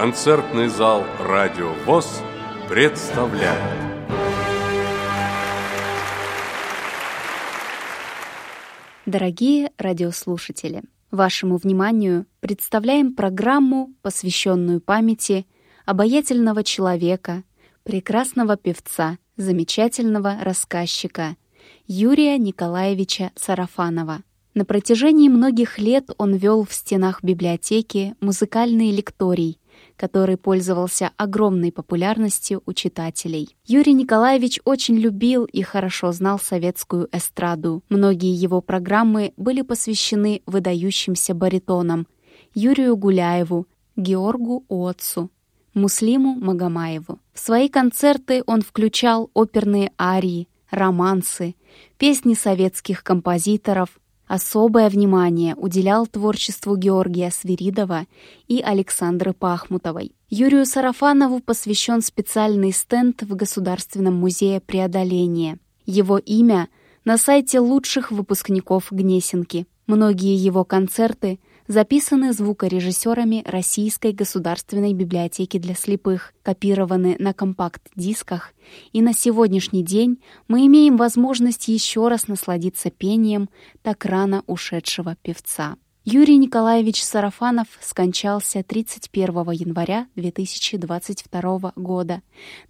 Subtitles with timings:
[0.00, 2.22] Концертный зал «Радио ВОЗ»
[2.70, 3.60] представляет
[9.04, 15.46] Дорогие радиослушатели, вашему вниманию представляем программу, посвященную памяти
[15.84, 17.42] обаятельного человека,
[17.82, 21.36] прекрасного певца, замечательного рассказчика
[21.86, 24.22] Юрия Николаевича Сарафанова.
[24.54, 29.59] На протяжении многих лет он вел в стенах библиотеки музыкальный лекторий,
[30.00, 33.54] который пользовался огромной популярностью у читателей.
[33.66, 37.84] Юрий Николаевич очень любил и хорошо знал советскую эстраду.
[37.90, 42.06] Многие его программы были посвящены выдающимся баритонам
[42.54, 45.30] Юрию Гуляеву, Георгу Уотсу,
[45.74, 47.18] Муслиму Магомаеву.
[47.34, 51.56] В свои концерты он включал оперные арии, романсы,
[51.98, 53.90] песни советских композиторов,
[54.30, 58.06] Особое внимание уделял творчеству Георгия Свиридова
[58.46, 60.12] и Александры Пахмутовой.
[60.28, 65.58] Юрию Сарафанову посвящен специальный стенд в Государственном музее преодоления.
[65.84, 66.68] Его имя
[67.04, 69.66] на сайте лучших выпускников Гнесинки.
[69.88, 78.52] Многие его концерты записаны звукорежиссерами Российской государственной библиотеки для слепых, копированы на компакт-дисках,
[78.92, 83.48] и на сегодняшний день мы имеем возможность еще раз насладиться пением
[83.82, 85.76] так рано ушедшего певца.
[86.04, 92.22] Юрий Николаевич Сарафанов скончался 31 января 2022 года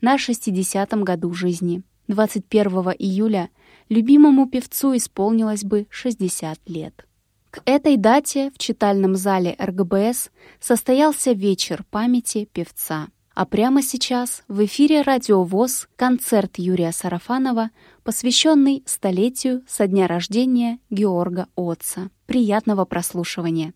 [0.03, 1.83] на 60-м году жизни.
[2.09, 3.49] 21 июля
[3.89, 7.07] любимому певцу исполнилось бы 60 лет.
[7.51, 13.09] К этой дате в читальном зале РГБС состоялся вечер памяти певца.
[13.35, 17.71] А прямо сейчас в эфире «Радио ВОЗ» концерт Юрия Сарафанова,
[18.05, 22.11] посвященный столетию со дня рождения Георга Отца.
[22.27, 23.75] Приятного прослушивания!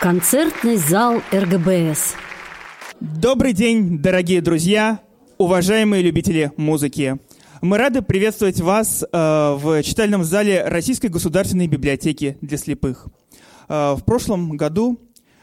[0.00, 2.14] Концертный зал РГБС–
[3.00, 5.00] Добрый день, дорогие друзья,
[5.36, 7.16] уважаемые любители музыки.
[7.62, 13.06] Мы рады приветствовать вас э, в читальном зале Российской государственной библиотеки для слепых.
[13.68, 14.98] Э, в прошлом году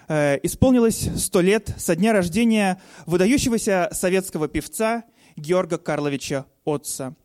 [0.09, 5.05] э, исполнилось сто лет со дня рождения выдающегося советского певца
[5.37, 7.15] Георга Карловича Отца.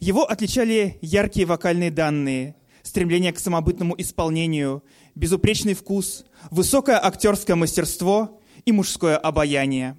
[0.00, 4.82] Его отличали яркие вокальные данные, стремление к самобытному исполнению,
[5.14, 8.35] безупречный вкус, высокое актерское мастерство–
[8.66, 9.96] и мужское обаяние.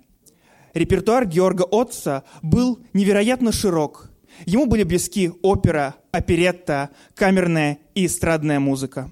[0.74, 4.12] Репертуар Георга Отца был невероятно широк.
[4.46, 9.10] Ему были близки опера, оперетта, камерная и эстрадная музыка.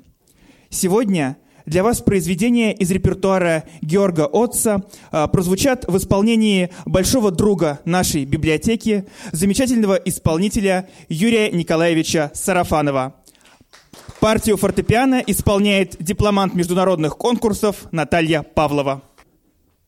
[0.69, 8.25] Сегодня для вас произведения из репертуара Георга Отца а, прозвучат в исполнении большого друга нашей
[8.25, 13.15] библиотеки, замечательного исполнителя Юрия Николаевича Сарафанова.
[14.19, 19.01] Партию фортепиано исполняет дипломант международных конкурсов Наталья Павлова.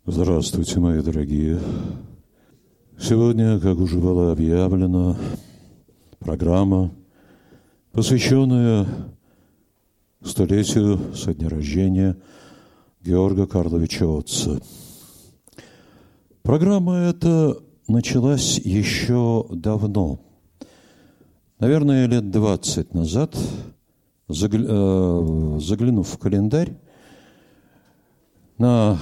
[0.09, 1.59] Здравствуйте, мои дорогие.
[2.97, 5.18] Сегодня, как уже было объявлено,
[6.18, 6.94] программа,
[7.91, 8.88] посвященная
[10.23, 12.16] столетию со дня рождения
[13.01, 14.62] Георга Карловича Отца.
[16.41, 17.57] Программа эта
[17.89, 20.22] началась еще давно.
[21.59, 26.78] Наверное, лет 20 назад, э, заглянув в календарь,
[28.57, 28.97] на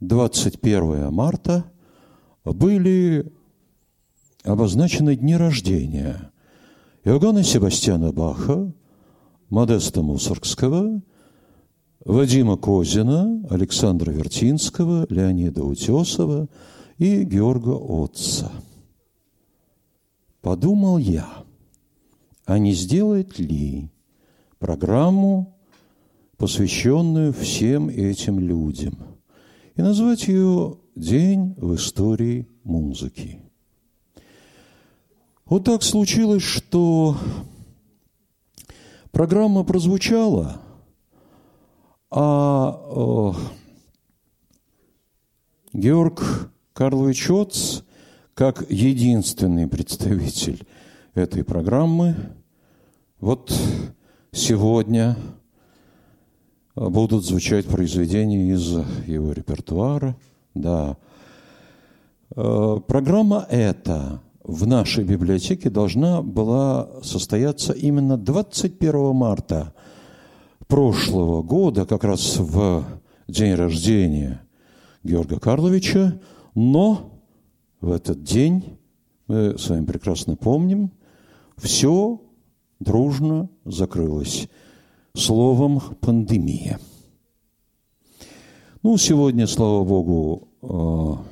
[0.00, 1.64] 21 марта
[2.44, 3.32] были
[4.42, 6.32] обозначены дни рождения
[7.04, 8.72] Иоганна Себастьяна Баха,
[9.50, 11.00] Модеста Мусоргского,
[12.04, 16.48] Вадима Козина, Александра Вертинского, Леонида Утесова
[16.98, 18.50] и Георга Отца.
[20.40, 21.28] Подумал я,
[22.44, 23.90] а не сделать ли
[24.58, 25.56] программу,
[26.36, 28.98] посвященную всем этим людям–
[29.76, 33.40] и назвать ее «День в истории музыки».
[35.44, 37.16] Вот так случилось, что
[39.10, 40.60] программа прозвучала,
[42.10, 43.34] а
[45.74, 47.82] э, Георг Карлович Оц,
[48.34, 50.66] как единственный представитель
[51.14, 52.16] этой программы,
[53.20, 53.52] вот
[54.32, 55.16] сегодня–
[56.76, 58.68] будут звучать произведения из
[59.06, 60.16] его репертуара.
[60.54, 60.96] Да.
[62.36, 69.72] Э, программа эта в нашей библиотеке должна была состояться именно 21 марта
[70.66, 72.84] прошлого года, как раз в
[73.28, 74.42] день рождения
[75.02, 76.20] Георга Карловича,
[76.54, 77.20] но
[77.80, 78.78] в этот день
[79.28, 80.90] мы с вами прекрасно помним,
[81.56, 82.20] все
[82.80, 84.48] дружно закрылось
[85.16, 86.80] словом «пандемия».
[88.82, 91.24] Ну, сегодня, слава богу, э,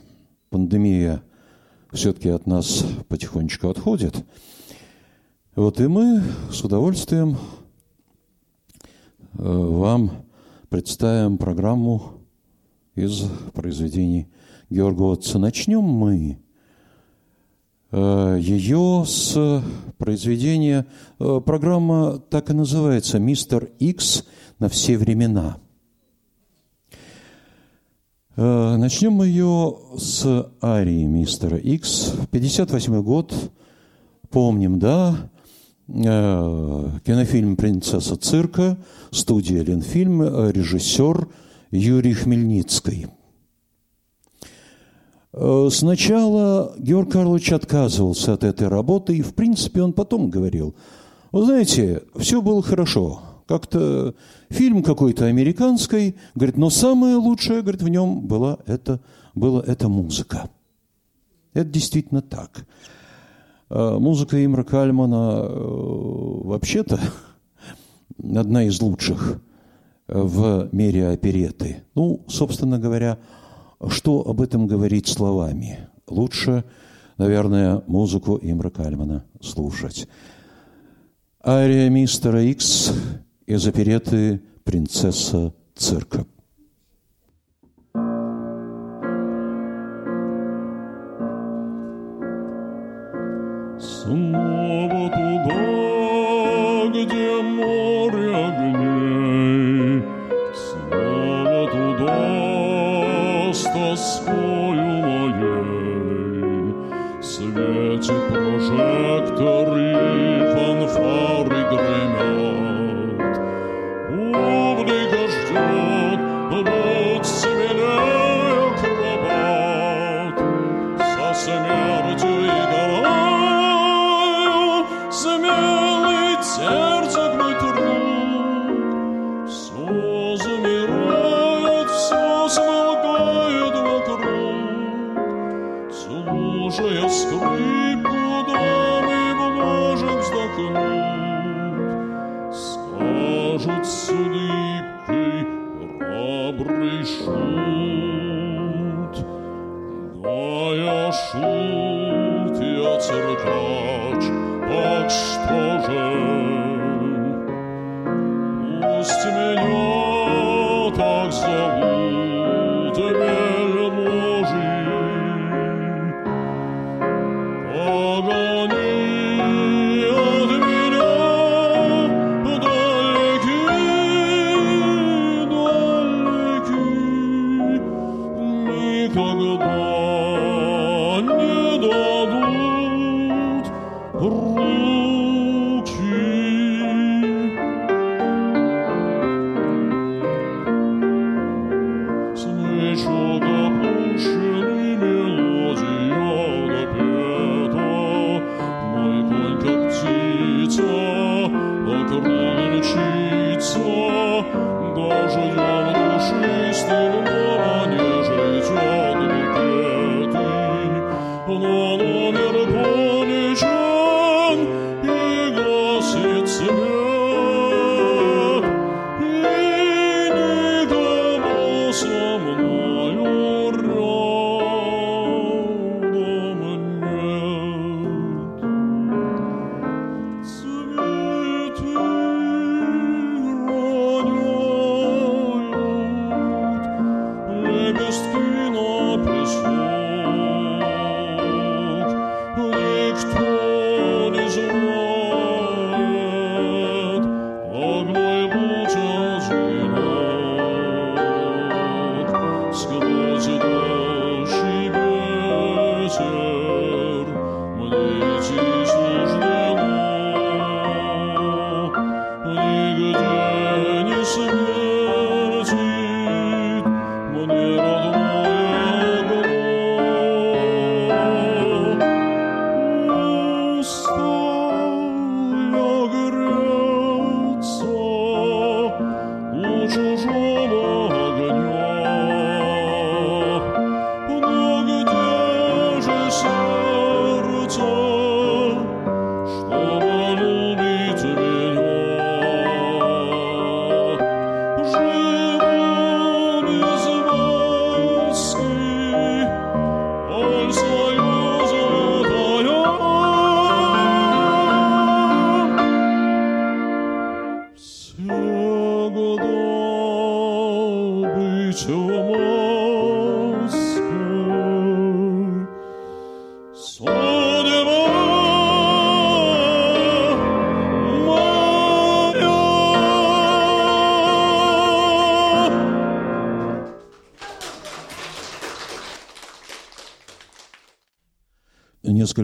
[0.50, 1.22] пандемия
[1.92, 4.24] все-таки от нас потихонечку отходит.
[5.56, 7.36] Вот и мы с удовольствием
[9.34, 10.26] э, вам
[10.68, 12.20] представим программу
[12.94, 14.28] из произведений
[14.70, 15.40] Георга Отца.
[15.40, 16.38] Начнем мы
[17.92, 19.62] ее с
[19.98, 20.86] произведения,
[21.18, 24.24] программа так и называется «Мистер Икс
[24.58, 25.58] на все времена».
[28.34, 32.14] Э, начнем мы ее с арии мистера Икс.
[32.30, 33.34] 58 год,
[34.30, 35.30] помним, да?
[35.88, 38.78] Э, кинофильм «Принцесса цирка»,
[39.10, 41.28] студия «Ленфильм», режиссер
[41.72, 43.08] Юрий Хмельницкий.
[45.32, 50.74] Э, сначала Георг Карлович отказывался от этой работы, и, в принципе, он потом говорил,
[51.30, 54.14] вы знаете, все было хорошо– как-то
[54.48, 59.00] фильм какой-то американский, говорит, но самое лучшее, говорит, в нем была это,
[59.34, 60.48] была эта музыка.
[61.52, 62.66] Это действительно так.
[63.68, 65.54] А музыка Имра Кальмана э,
[66.44, 66.98] вообще-то
[68.18, 69.42] одна из лучших
[70.08, 71.82] в мире опереты.
[71.94, 73.18] Ну, собственно говоря,
[73.88, 75.88] что об этом говорить словами?
[76.08, 76.64] Лучше,
[77.18, 80.08] наверное, музыку Имра Кальмана слушать.
[81.44, 82.92] Ария мистера Икс
[83.46, 86.26] из опереты «Принцесса цирка».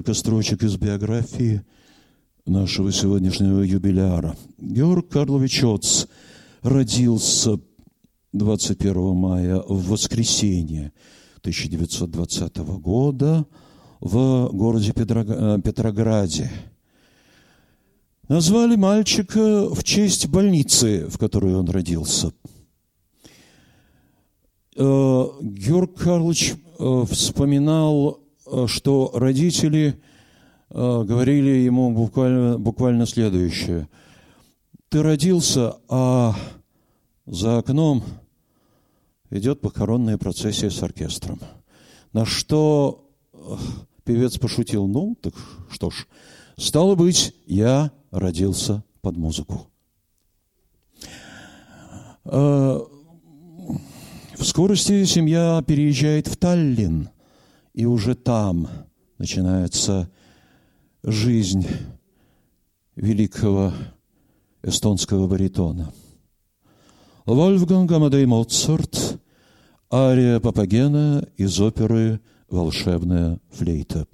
[0.08, 1.62] Несколько строчек из биографии
[2.46, 4.38] нашего сегодняшнего юбиляра.
[4.56, 6.06] Георг Карлович Оц
[6.62, 7.60] родился
[8.32, 10.94] 21 мая в воскресенье
[11.40, 13.44] 1920 года
[14.00, 16.50] в городе э, Петрограде.
[18.30, 22.32] Назвали мальчика в честь больницы, в которой он родился.
[24.74, 28.22] Э, Георг Карлович э, вспоминал,
[28.67, 30.00] что родители
[30.71, 33.88] э, говорили ему буквально, буквально следующее.
[34.88, 36.35] Ты родился, а
[37.26, 38.02] за окном
[39.31, 41.40] идет похоронная процессия с оркестром.
[42.12, 43.38] На что э,
[44.05, 45.35] певец пошутил, ну, так
[45.71, 46.07] что ж,
[46.57, 49.67] стало быть, я родился под музыку.
[52.25, 52.81] Э,
[54.38, 57.11] В скорости семья переезжает в Таллин,
[57.78, 58.66] и уже там
[59.18, 60.11] начинается
[61.04, 61.64] жизнь
[62.97, 63.73] великого
[64.64, 65.92] эстонского баритона.
[67.25, 69.20] Вольфганг Амадей Моцарт,
[69.92, 72.20] ария Папагена из оперы
[72.50, 74.08] «Волшебная флейта».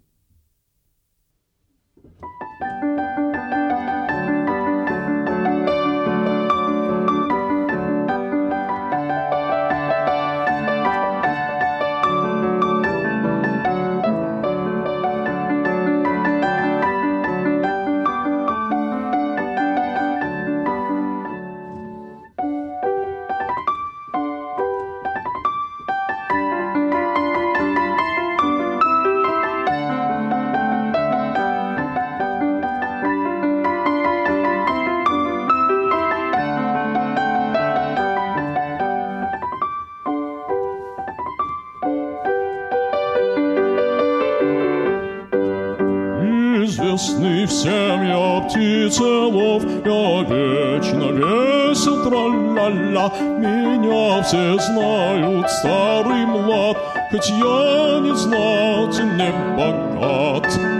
[54.24, 56.76] Все знают, старый млад,
[57.10, 60.73] хоть я не знатен, не богат.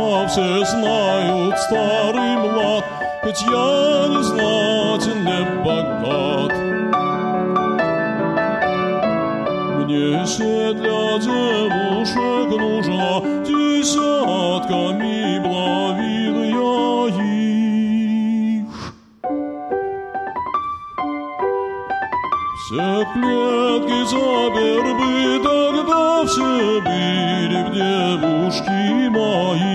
[0.00, 2.84] Меня все знают, старый млад,
[3.22, 6.52] хоть я не знатен, не богат.
[9.76, 16.74] Мне се для девушек нужна десятками блавил я
[17.22, 18.70] их.
[22.56, 25.12] Все клетки запер бы,
[25.44, 28.80] тогда все были б девушки
[29.10, 29.69] мои.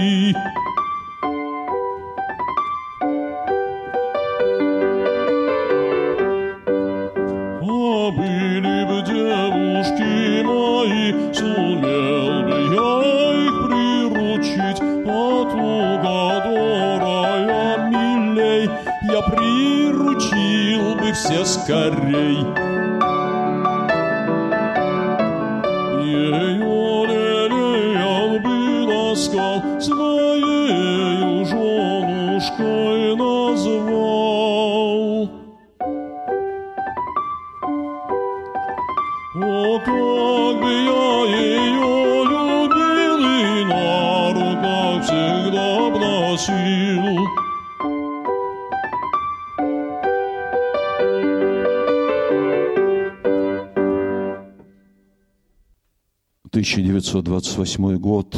[57.19, 58.35] 1928 год.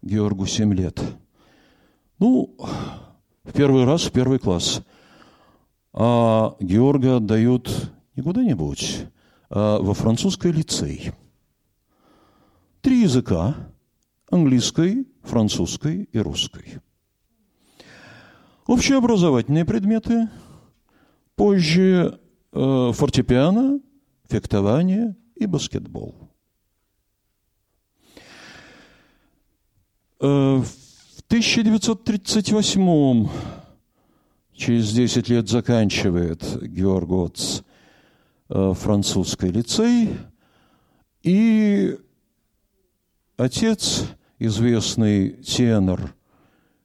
[0.00, 1.00] Георгу 7 лет.
[2.18, 2.56] Ну,
[3.44, 4.82] в первый раз в первый класс.
[5.92, 9.06] А Георга отдают не куда-нибудь,
[9.50, 11.12] а во французский лицей.
[12.80, 13.54] Три языка–
[14.30, 16.78] английский, французский и русский.
[18.66, 20.28] Общеобразовательные предметы
[21.36, 22.20] Позже
[22.52, 23.80] э, фортепиано,
[24.28, 26.31] фехтование и баскетбол.
[30.22, 30.64] В
[31.26, 33.28] 1938
[34.54, 37.62] через 10 лет заканчивает Георг Отц
[38.48, 40.10] э, французский лицей,
[41.24, 41.98] и
[43.36, 44.04] отец,
[44.38, 46.14] известный тенор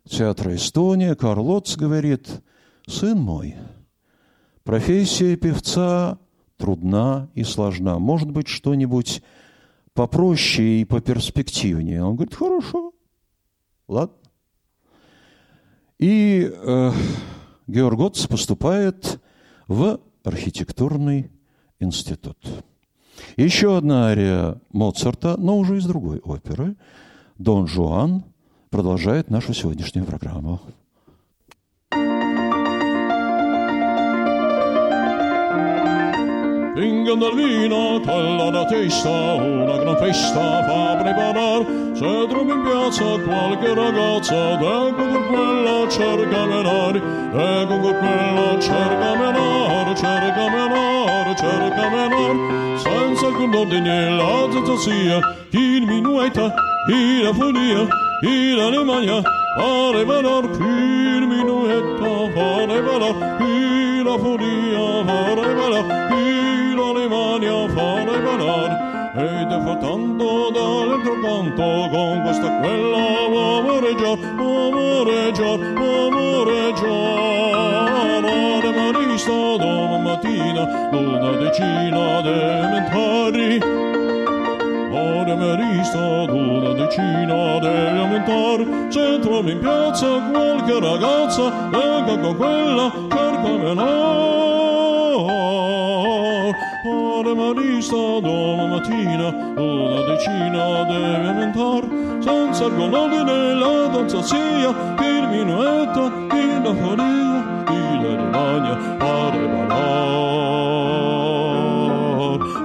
[0.09, 2.41] театра «Эстония», Карл Отц, говорит,
[2.87, 3.55] «Сын мой,
[4.63, 6.17] профессия певца
[6.57, 7.99] трудна и сложна.
[7.99, 9.21] Может быть, что-нибудь
[9.93, 12.93] попроще и поперспективнее?» Он говорит, «Хорошо,
[13.87, 14.15] ладно».
[15.99, 16.91] И э,
[17.67, 19.19] Георг Отц поступает
[19.67, 21.31] в архитектурный
[21.79, 22.37] институт.
[23.35, 26.75] Еще одна ария Моцарта, но уже из другой оперы,
[27.37, 28.23] «Дон Жуан»,
[28.69, 30.61] продолжает нашу сегодняшнюю программу.
[36.77, 41.65] Ingen del vino, quella da testa, una gran festa fa preparar.
[41.95, 47.01] Se trovi in piazza qualche ragazza, ecco con quella cerca menare,
[47.33, 52.77] ecco con quella cerca menare, cerca menare, cerca menare.
[52.77, 55.19] Senza alcun ordine la zozia,
[55.49, 56.53] il minueta,
[57.23, 57.87] la folia,
[58.21, 59.19] in Alemania,
[59.57, 63.15] fare menor, il minueta, fare menor,
[64.03, 65.96] la folia, fare menor,
[66.87, 68.69] in Alemania, fare menor.
[69.15, 76.85] Ed è fatando dall'altro canto con questa quella amoreggiar, amoreggiar, amoreggiar.
[78.25, 83.85] Ade marista domattina, una decina di elementari.
[85.37, 94.46] Merista una decina di elementari Se trovi in piazza qualche ragazza Lega con quella, cercamela
[96.89, 101.83] Ave Marisa, mattina, una decina deve mentar,
[102.19, 109.97] senza argonodi nella danza sia, il minuetto, il la faria, il rimagna, pare ballar.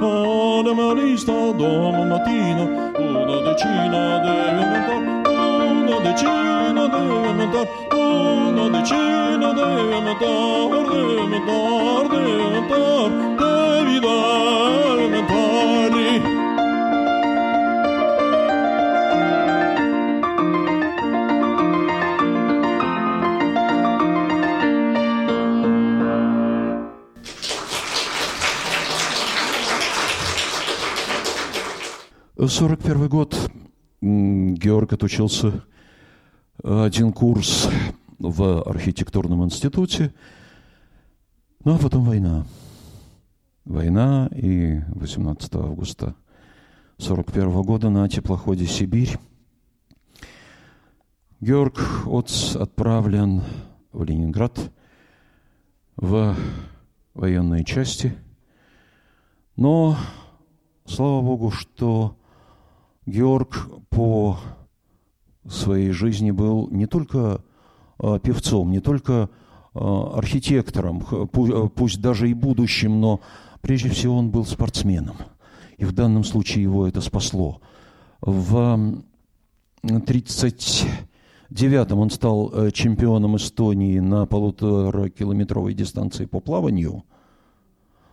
[0.02, 2.64] Ave Marisa, domattina,
[2.98, 5.21] una decina deve mentar,
[6.02, 13.98] decina deve aumentar Una decina deve aumentar Deve aumentar, deve aumentar Devi
[15.00, 15.62] aumentare
[32.48, 33.34] Сорок первый год
[34.00, 35.62] Георг отучился
[36.62, 37.68] один курс
[38.18, 40.12] в архитектурном институте,
[41.64, 42.46] ну а потом война.
[43.64, 46.14] Война и 18 августа
[46.98, 49.16] 41 года на теплоходе «Сибирь»
[51.40, 53.42] Георг Отц отправлен
[53.92, 54.70] в Ленинград
[55.96, 56.36] в
[57.14, 58.16] военные части,
[59.56, 59.96] но
[60.84, 62.16] слава Богу, что
[63.06, 64.38] Георг по
[65.48, 67.42] своей жизни был не только
[67.98, 69.28] э, певцом, не только
[69.74, 71.26] э, архитектором, э,
[71.74, 73.20] пусть даже и будущим, но
[73.60, 75.16] прежде всего он был спортсменом.
[75.78, 77.60] И в данном случае его это спасло.
[78.20, 79.02] В
[79.82, 87.02] 1939-м он стал чемпионом Эстонии на полуторакилометровой дистанции по плаванию.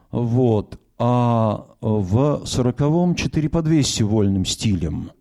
[0.09, 0.79] Вот.
[0.97, 5.11] А в 40-м 4 по 200 вольным стилем.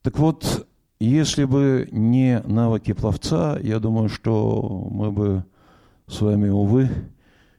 [0.00, 0.66] Так вот,
[1.04, 5.44] если бы не навыки пловца, я думаю, что мы бы
[6.06, 6.90] с вами, увы,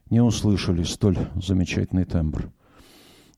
[0.10, 2.52] не услышали столь замечательный тембр.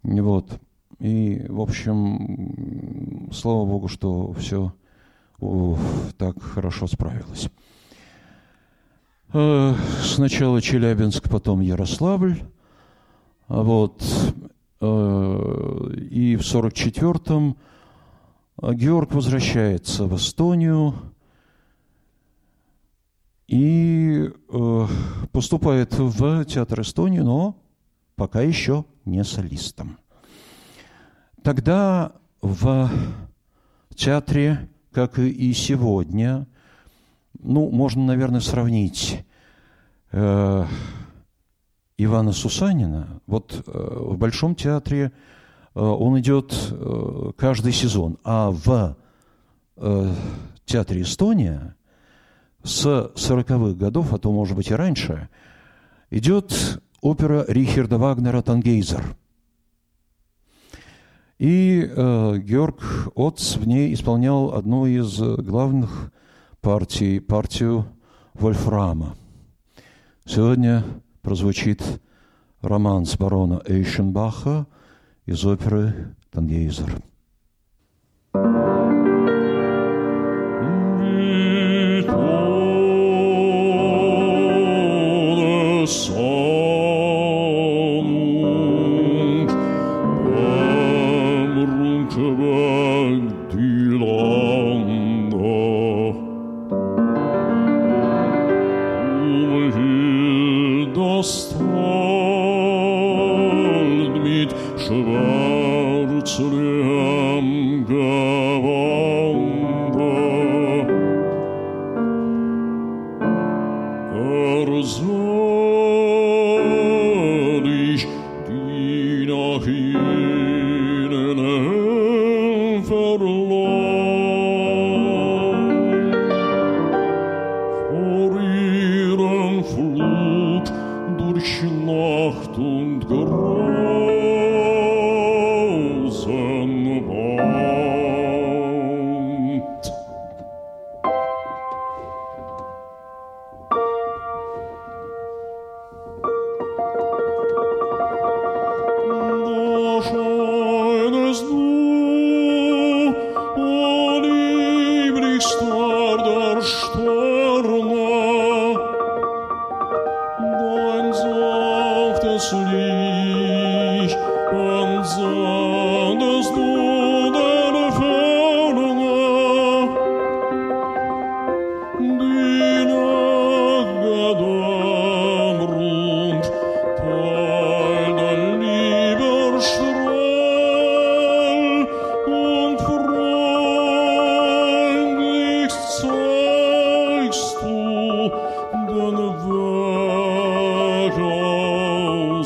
[0.04, 0.60] Вот.
[1.00, 4.74] И, в общем, слава богу, что все
[6.18, 7.50] так хорошо справилось.
[9.34, 12.40] Э, Сначала Челябинск, потом Ярославль.
[13.48, 14.02] Вот.
[14.82, 17.58] Э, И в 44-м
[18.62, 20.96] Георг возвращается в Эстонию
[23.48, 24.88] и э,
[25.32, 27.58] поступает в театр Эстонии, но
[28.16, 29.98] пока еще не солистом.
[31.44, 32.90] Тогда в
[33.94, 36.48] театре, как и сегодня,
[37.40, 39.26] ну, можно, наверное, сравнить
[40.12, 40.66] э,
[41.98, 43.22] Ивана Сусанина.
[43.28, 45.12] Вот э, в Большом театре
[45.82, 48.96] он идет э, каждый сезон, а в
[49.76, 50.14] э,
[50.66, 51.76] театре Эстония
[52.64, 55.30] с 40-х годов, а то, может быть, и раньше,
[56.10, 59.04] идет опера Рихарда Вагнера «Тангейзер».
[61.40, 66.14] И э, Георг Отц в ней исполнял одну из главных
[66.62, 67.86] партий, партию
[68.34, 69.18] Вольфрама.
[70.24, 70.86] Сегодня
[71.22, 71.84] прозвучит
[72.62, 74.66] романс барона Эйшенбаха
[75.26, 77.02] из оперы «Тангейзер».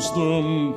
[0.00, 0.72] wisdom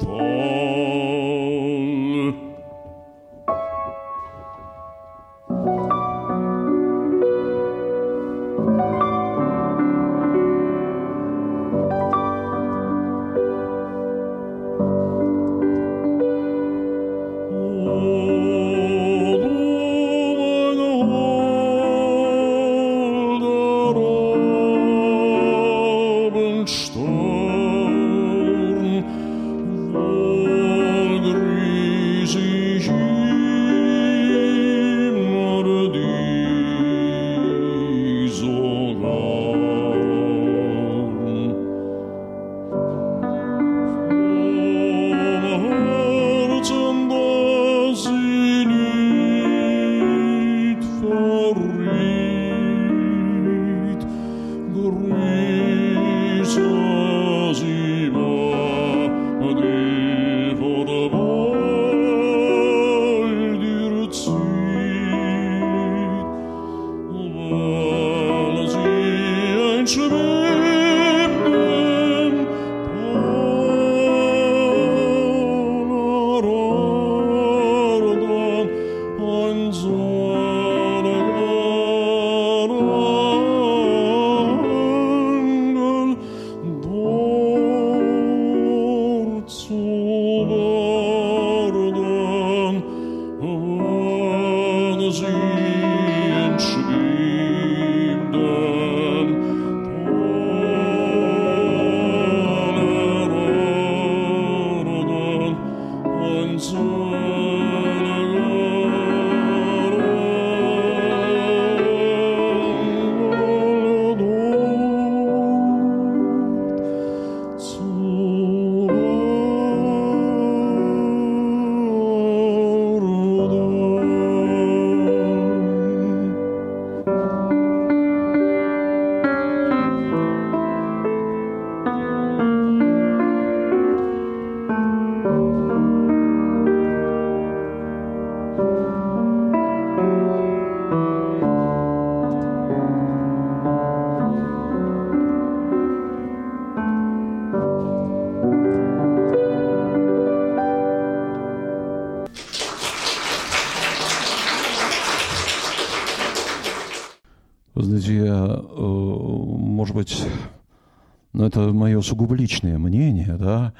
[161.83, 163.73] мое сугубо личное мнение, да,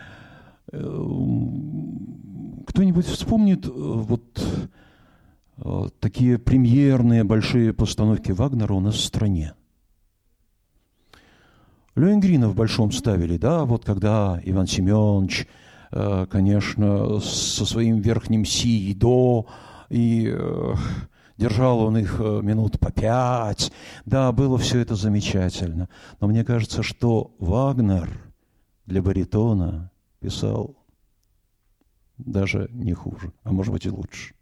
[0.74, 0.78] э,
[2.68, 4.46] кто-нибудь вспомнит э, вот
[5.58, 9.54] э, такие премьерные большие постановки Вагнера у нас в стране?
[11.96, 15.48] Лоенгрина в Большом ставили, да, вот когда Иван Семенович,
[15.92, 19.46] конечно, со своим верхним си и до,
[19.90, 20.36] и
[21.44, 23.72] держал он их минут по пять.
[24.06, 25.90] Да, было все это замечательно.
[26.22, 28.10] Но мне кажется, что Вагнер
[28.86, 30.78] для баритона писал
[32.18, 34.34] даже не хуже, а может быть и лучше.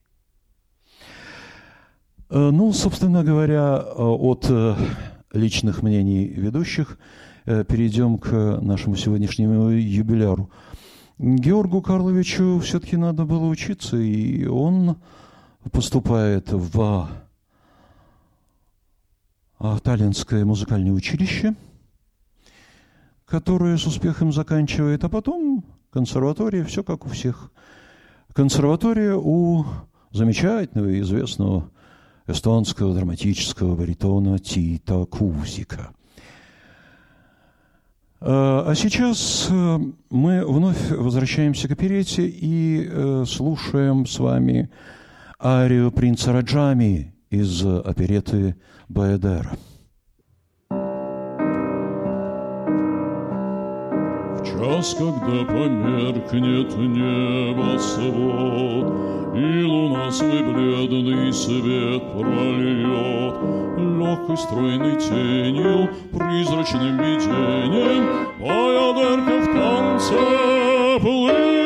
[2.29, 4.75] Э, ну, собственно говоря, э, от э,
[5.33, 6.99] личных мнений ведущих
[7.43, 10.51] перейдем к нашему сегодняшнему юбиляру.
[11.17, 14.97] Георгу Карловичу все-таки надо было учиться, и он
[15.71, 17.09] поступает в
[19.83, 21.55] Таллинское музыкальное училище,
[23.25, 27.51] которое с успехом заканчивает, а потом консерватория, все как у всех.
[28.33, 29.65] Консерватория у
[30.11, 31.69] замечательного и известного
[32.27, 35.91] эстонского драматического баритона Тита Кузика.
[38.19, 44.69] А, а сейчас э, мы вновь возвращаемся к оперете и э, слушаем с вами
[45.41, 48.55] арию принца Раджами из опереты
[48.87, 49.51] Баэдера.
[54.61, 58.05] час, когда померкнет небосвод,
[59.35, 63.35] И луна свой бледный свет прольет,
[63.77, 70.19] Легкой стройной тенью, призрачным видением, Моя дырка в танце
[70.99, 71.60] плывет,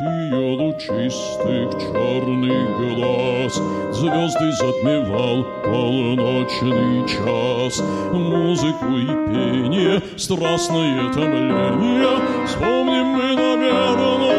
[0.00, 3.54] ее лучистых черных глаз.
[3.92, 7.82] Звезды затмевал полночный час.
[8.12, 12.46] Музыку и пение, страстное томление.
[12.46, 14.35] Вспомним мы, наверное,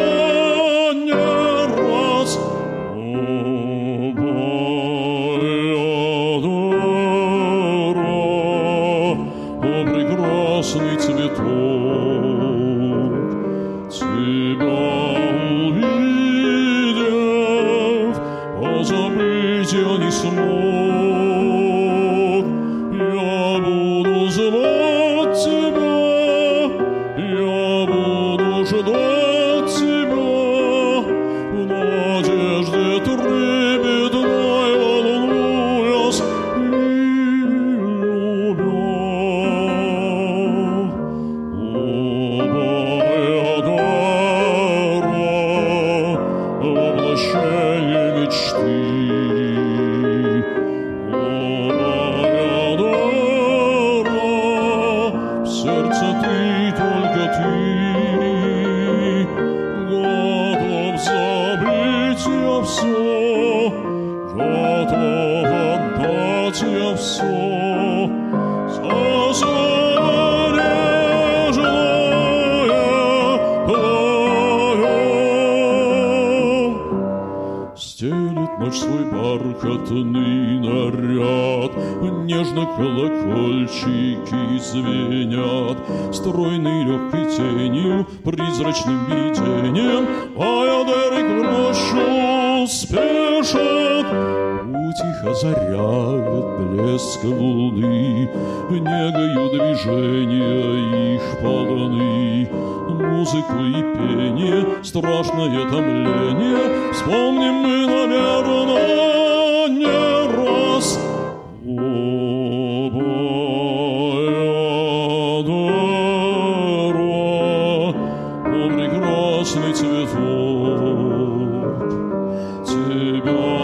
[123.21, 123.56] Lord.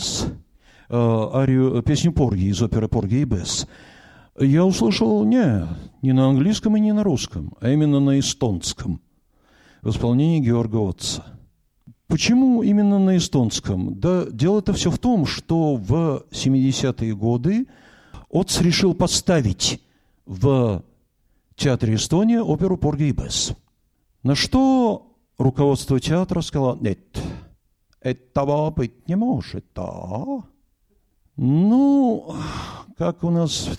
[0.00, 0.26] Бесс,
[0.88, 3.66] э, арию, песню Порги из оперы Порги и Бесс,
[4.38, 5.66] я услышал не,
[6.00, 9.02] не на английском и не на русском, а именно на эстонском
[9.82, 11.24] в исполнении Георга Отца.
[12.06, 14.00] Почему именно на эстонском?
[14.00, 17.66] Да дело-то все в том, что в 70-е годы
[18.30, 19.82] Отц решил поставить
[20.24, 20.82] в
[21.56, 23.52] театре Эстония оперу «Порги и Бесс».
[24.22, 26.98] На что руководство театра сказало, нет,
[28.00, 30.42] этого быть не может, да?
[31.36, 32.34] Ну,
[32.98, 33.70] как у нас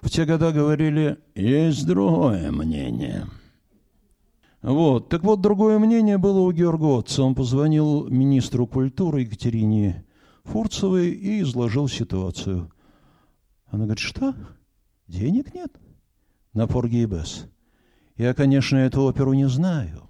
[0.00, 3.26] в те годы говорили, есть другое мнение.
[4.62, 5.10] Вот.
[5.10, 7.22] Так вот, другое мнение было у Георга Отца.
[7.22, 10.06] Он позвонил министру культуры Екатерине
[10.44, 12.70] Фурцевой и изложил ситуацию.
[13.66, 14.34] Она говорит, что?
[15.06, 15.70] Денег нет?
[16.54, 17.46] На Поргейбес.
[18.16, 20.08] Я, конечно, эту оперу не знаю.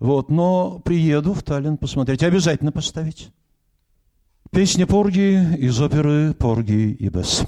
[0.00, 2.22] Вот, но приеду в Таллин посмотреть.
[2.22, 3.30] Обязательно поставить.
[4.50, 7.44] Песня Порги из оперы «Порги и Бесс».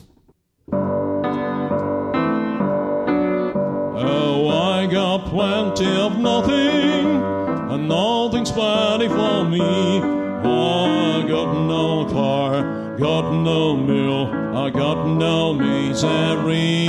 [3.94, 7.22] Oh, I got plenty of nothing,
[7.70, 10.00] and nothing's plenty for me.
[10.44, 16.88] I got no car, got no mill, I got no misery.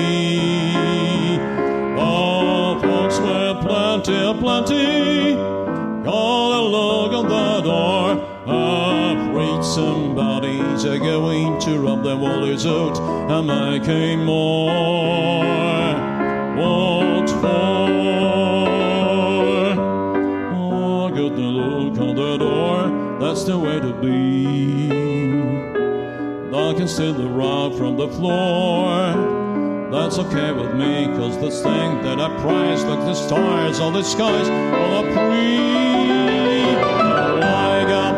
[1.97, 5.35] Oh, folks with plenty, plenty,
[9.73, 15.95] Somebody's going to rob their wallets out and make a more.
[16.55, 17.87] What for?
[20.53, 24.91] Oh, got the look on the door, that's the way to be.
[26.55, 29.89] I can steal the rock from the floor.
[29.91, 34.03] That's okay with me, cause this thing that I prize, like the stars or the
[34.03, 36.12] skies, all free.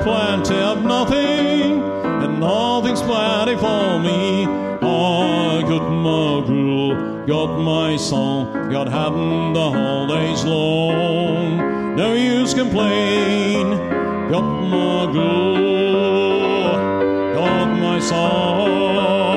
[0.06, 4.46] Plenty of nothing, and nothing's plenty for me.
[4.46, 11.96] I got my girl, got my song, got heaven the whole days long.
[11.96, 13.72] No use complain,
[14.30, 16.74] got my girl,
[17.34, 19.35] got my song,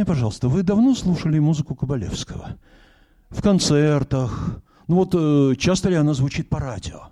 [0.00, 2.56] Мне, пожалуйста, вы давно слушали музыку Кабалевского?
[3.28, 4.62] В концертах?
[4.88, 7.10] Ну вот э, часто ли она звучит по радио?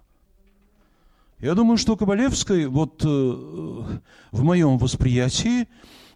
[1.39, 5.69] Я думаю, что Кабалевской, вот э, в моем восприятии,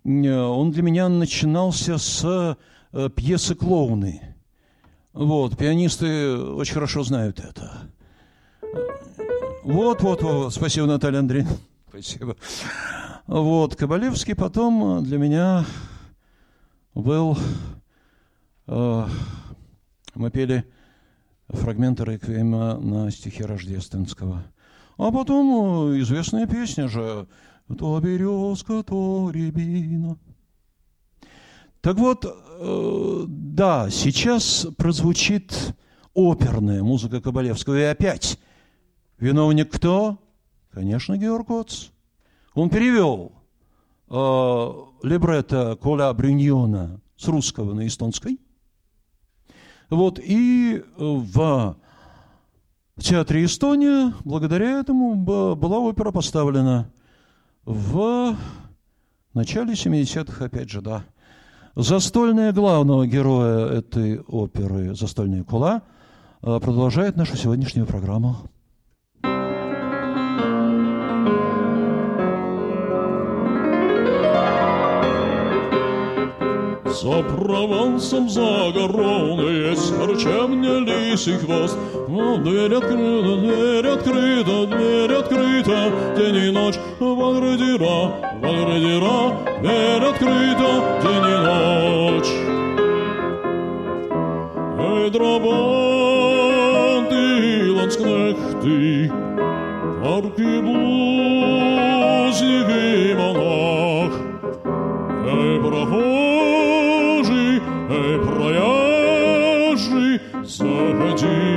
[0.03, 2.57] э, он для меня начинался с
[3.17, 4.35] пьесы «Клоуны».
[5.13, 7.83] Вот, пианисты очень хорошо знают это.
[9.63, 11.53] Вот, вот, вот, спасибо, Наталья Андреевна.
[11.91, 12.35] Спасибо.
[13.27, 15.67] Вот, Кабалевский потом для меня
[16.95, 17.37] был...
[18.67, 19.07] э,
[20.15, 20.65] мы пели
[21.49, 24.45] фрагменты реквиема на стихи Рождественского.
[24.99, 27.27] А потом э, известная песня же
[27.79, 30.19] «То березка, то рябина».
[31.81, 35.75] Так вот, э, да, сейчас прозвучит
[36.15, 37.79] оперная музыка Кабалевского.
[37.79, 38.39] И опять,
[39.19, 40.19] виновник кто?
[40.71, 41.91] Конечно, Георг Оц.
[42.55, 43.33] Он перевел
[44.13, 48.39] э, либретто Коля Брюньона с русского на эстонский.
[49.91, 51.77] Вот, и в
[52.99, 56.91] театре Эстония благодаря этому была опера поставлена
[57.65, 58.37] в
[59.35, 61.05] начале 70-х, опять же, да.
[61.75, 65.83] Застольная главного героя этой оперы «Застольная кула»
[66.43, 68.37] э, продолжает нашу сегодняшнюю программу.
[76.93, 81.79] За Провансом, за Гароной есть харчевня лисий хвост.
[82.07, 88.13] Но дверь открыта, дверь открыта, дверь открыта, день и ночь, Ваградира,
[88.43, 89.33] Ваградира,
[89.63, 90.71] дверь открыта,
[91.03, 92.33] день и ночь.
[94.79, 95.63] Эй, драбанты,
[97.73, 99.11] ланскнехты,
[100.05, 101.59] парки блузник
[102.69, 104.13] и монах,
[105.25, 106.32] Эй, прохожий,
[107.93, 111.53] эй, проезжий, заходите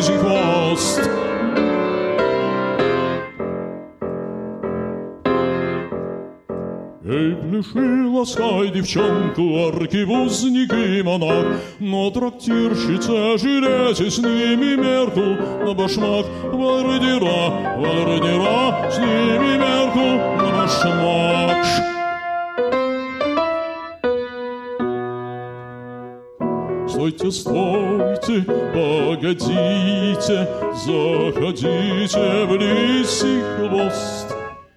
[0.00, 1.10] ризий хвост.
[7.04, 16.26] Ей, пляши, ласкай девчонку, аркивузник и монах, Но трактирщица, жилете с ними мерку на башмак,
[16.44, 20.06] Вальрадира, вальрадира, с ними мерку
[20.42, 21.99] на башмак.
[27.00, 28.42] Стойте, стойте,
[28.74, 30.48] погодите,
[30.84, 34.28] заходите в лисий хвост.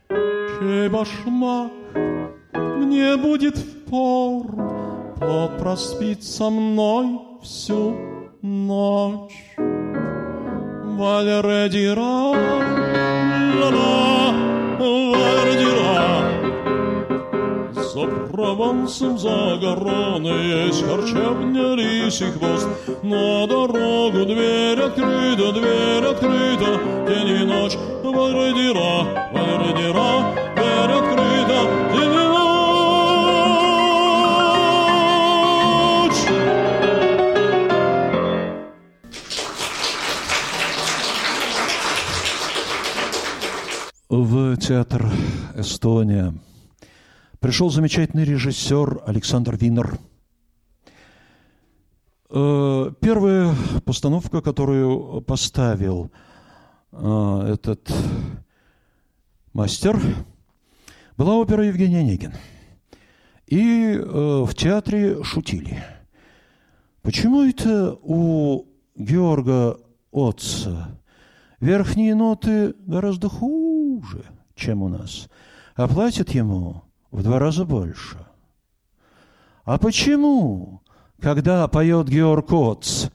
[0.07, 1.71] Чей башмак
[2.53, 4.45] мне будет впор,
[5.19, 7.93] тот проспит со мной всю
[8.41, 9.57] ночь.
[10.95, 12.32] Валередира,
[13.59, 14.34] ла-ла,
[14.80, 16.32] валередира,
[17.94, 22.68] за Провансом, за Гароной есть харчевня лисий хвост.
[23.04, 27.78] На дорогу дверь открыта, дверь открыта, день и ночь.
[28.04, 31.60] Вальрадира, вальрадира, дверь открыта,
[31.94, 32.44] день и ночь.
[44.10, 45.12] В театр
[45.56, 46.34] «Эстония»
[47.44, 50.00] пришел замечательный режиссер Александр Винер.
[52.30, 56.10] Э, Первая постановка, которую поставил
[56.94, 57.94] э, этот
[59.52, 60.00] мастер,
[61.18, 62.32] была опера Евгения Онегин.
[63.48, 64.00] И э,
[64.46, 65.84] в театре шутили.
[67.02, 69.82] Почему это у Георга
[70.14, 70.98] Отца
[71.60, 74.24] верхние ноты гораздо хуже,
[74.56, 75.28] чем у нас,
[75.76, 76.84] а платят ему
[77.14, 78.18] в два раза больше?
[79.64, 80.82] А почему,
[81.22, 83.05] когда поет Георг Отц,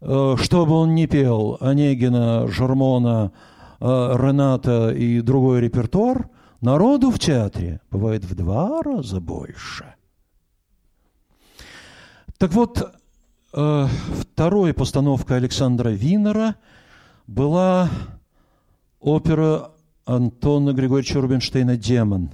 [0.00, 3.32] э, что бы он ни пел, Онегина, Жермона,
[3.80, 6.28] э, Рената и другой репертуар,
[6.60, 9.94] народу в театре бывает в два раза больше?
[12.36, 12.94] Так вот,
[13.54, 13.86] э,
[14.20, 16.56] второй постановкой Александра Винера
[17.28, 17.88] была
[19.00, 19.70] опера
[20.04, 22.30] Антона Григорьевича Рубинштейна «Демон».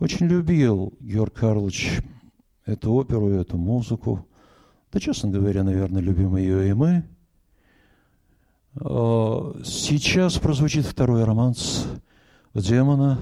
[0.00, 2.00] Очень любил Георг Карлович
[2.64, 4.26] эту оперу, эту музыку.
[4.90, 7.04] Да, честно говоря, наверное, любим ее и мы.
[8.76, 11.86] Э, Сейчас прозвучит второй романс
[12.54, 13.18] «Демона»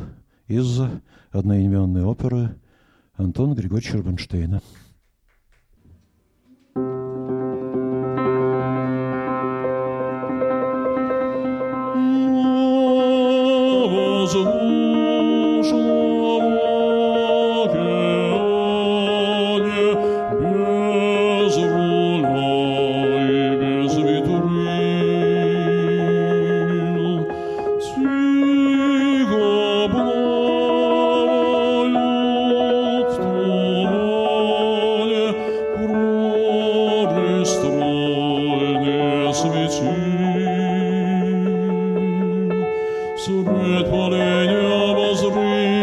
[0.47, 0.81] из
[1.33, 2.55] одноименной оперы
[3.17, 4.63] Антона Григорьевича Рубинштейна.
[43.78, 45.77] Сурет полей необозримых,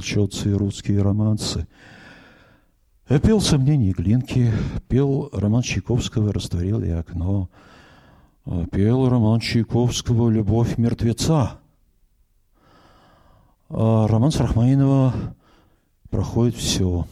[0.00, 1.66] Карлович и русские романсы.
[3.22, 4.50] Пел «Сомнения Глинки»,
[4.88, 7.50] пел роман Чайковского «Растворил я окно»,
[8.72, 11.60] пел роман Чайковского «Любовь мертвеца».
[13.68, 15.12] А роман Рахманинова
[16.08, 17.06] проходит все.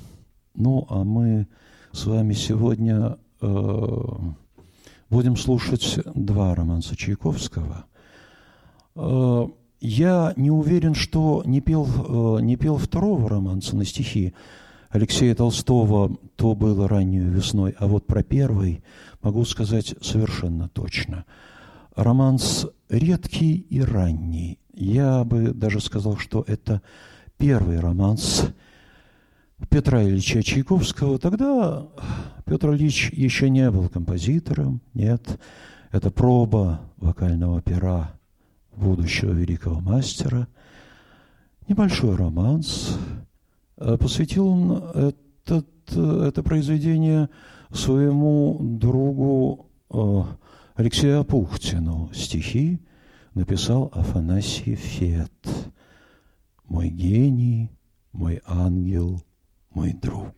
[0.54, 1.46] Ну, а мы
[1.92, 3.98] с вами сегодня э,
[5.10, 7.84] будем слушать два романса Чайковского.
[9.80, 14.34] Я не уверен, что не пел, э, не пел второго романса на стихи
[14.90, 18.82] Алексея Толстого «То было раннюю весной», а вот про первый
[19.22, 21.26] могу сказать совершенно точно.
[21.94, 24.58] Романс редкий и ранний.
[24.74, 26.82] Я бы даже сказал, что это
[27.36, 28.46] первый романс
[29.68, 31.18] Петра Ильича Чайковского.
[31.18, 31.86] Тогда
[32.44, 35.38] Петр Ильич еще не был композитором, нет.
[35.90, 38.17] Это проба вокального пера
[38.78, 40.48] будущего великого мастера.
[41.68, 42.96] Небольшой романс.
[43.76, 47.28] Э, Посвятил он этот, э, это произведение
[47.72, 50.22] своему другу э,
[50.74, 52.10] Алексею Апухтину.
[52.14, 52.80] Стихи
[53.34, 55.32] написал Афанасий Фет.
[56.64, 57.70] «Мой гений,
[58.12, 59.22] мой ангел,
[59.70, 60.34] мой друг».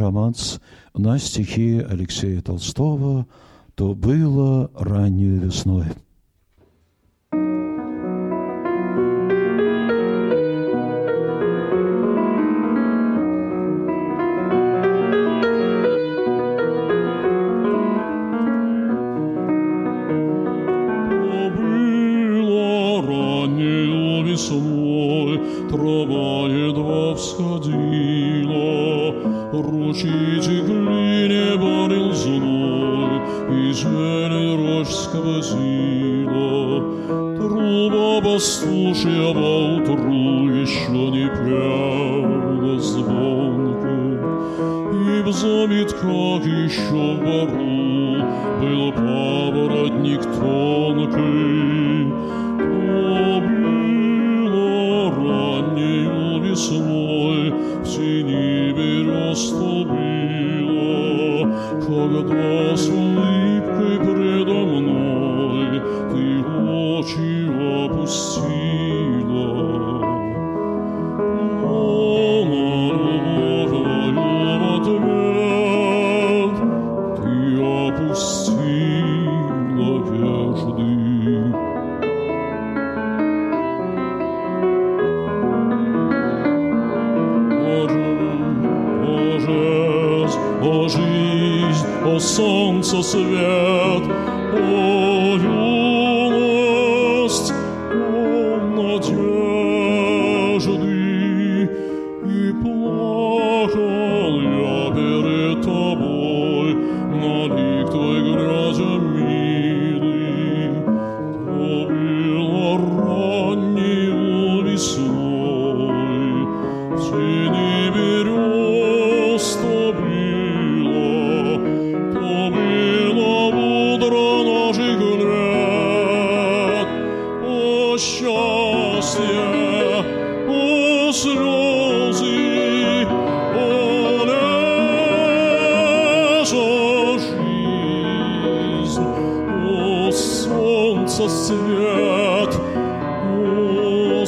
[0.00, 0.60] Романс
[0.94, 3.26] на стихи Алексея Толстого
[3.80, 5.86] что было ранней весной.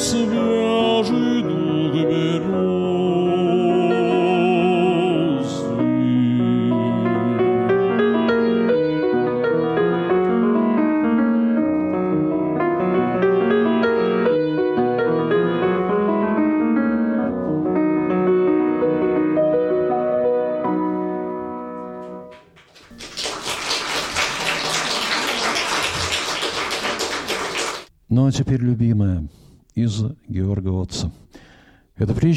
[0.03, 0.62] possible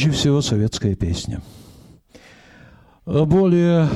[0.07, 1.43] Прежде всего советская песня.
[3.07, 3.89] А Более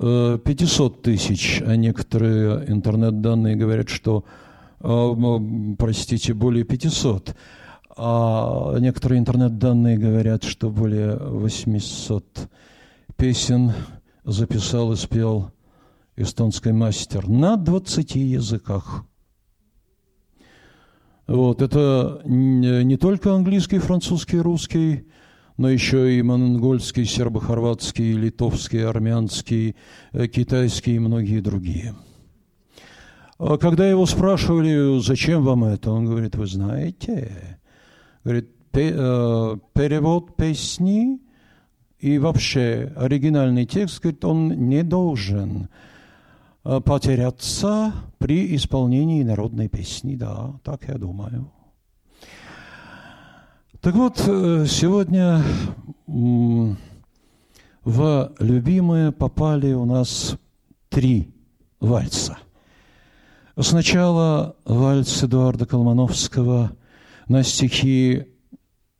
[0.00, 4.24] э, 500 тысяч, а некоторые интернет-данные говорят, что,
[4.80, 7.36] э, простите, более 500,
[7.96, 12.50] а некоторые интернет-данные говорят, что более 800
[13.16, 13.74] песен
[14.24, 15.52] записал и спел
[16.16, 19.04] эстонский мастер на 20 языках.
[21.26, 25.06] Вот, это не только английский, французский, русский,
[25.56, 29.76] но еще и монгольский, сербо-хорватский, литовский, армянский,
[30.12, 31.94] э, китайский и многие другие.
[33.38, 37.58] А Когда его спрашивали, зачем вам это, он говорит, вы знаете,
[38.24, 41.20] говорит, «Пе- э, перевод песни
[42.00, 45.68] и вообще оригинальный текст, говорит, он не должен
[46.64, 50.16] потеряться при исполнении народной песни.
[50.16, 51.50] Да, так я думаю.
[53.80, 55.42] Так вот, э, сегодня
[56.06, 56.76] в
[58.38, 60.36] любимые попали у нас
[60.88, 61.34] три
[61.80, 62.38] вальса.
[63.60, 66.72] Сначала вальс Эдуарда Колмановского
[67.28, 68.24] на стихи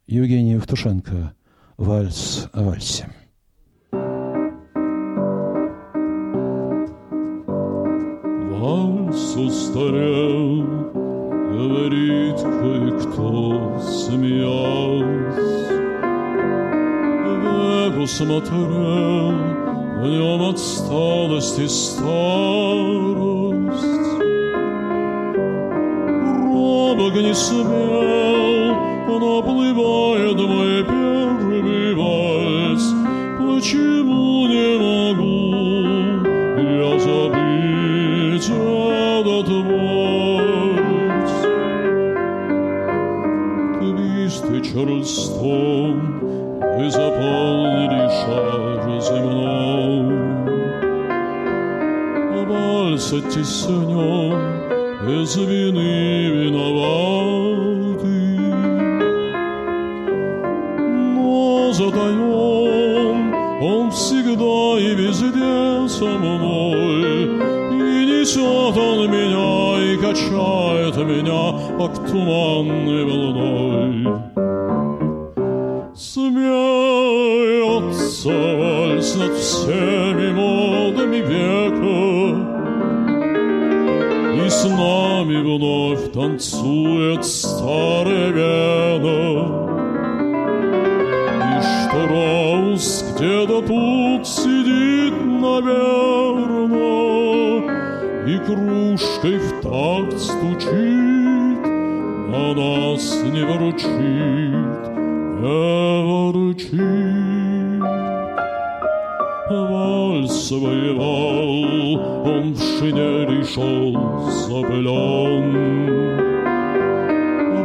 [0.07, 1.35] Евгения Евтушенко
[1.79, 3.11] «Вальс о вальсе».
[8.65, 10.65] Вальс устарел,
[11.53, 15.05] говорит кое-кто, смеясь.
[17.43, 19.33] Веку смотрел,
[20.01, 22.15] в нем отсталость и старость.
[26.49, 28.77] Робок не смел,
[29.21, 32.95] наплывает мой первый вальс.
[33.39, 35.35] Почему не могу
[36.65, 37.24] я забыть
[45.05, 46.21] Чарльстон
[46.79, 50.25] вы заполнили шар земной.
[53.13, 54.33] оттеснен,
[55.07, 57.85] без вины виноватый.
[60.79, 67.25] Но задаем, он всегда и везде со мной,
[67.73, 71.45] и несет он меня, и качает меня,
[71.79, 74.04] как туманной волной.
[79.25, 81.95] Над всеми модами века,
[84.45, 89.69] И с нами вновь танцует старая вена.
[91.53, 95.15] И Штраус где-то тут сидит,
[95.47, 96.85] наверное,
[98.27, 101.61] И кружкой в такт стучит,
[102.37, 104.85] а нас не вручит
[106.45, 107.14] ворчит.
[107.14, 107.14] Вальс
[110.51, 113.93] воевал, он в шинели шел
[114.49, 115.49] запылен.